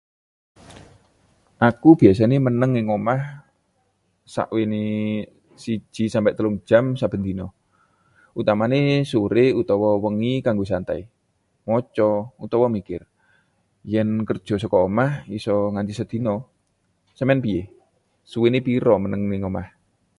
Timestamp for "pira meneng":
18.67-19.23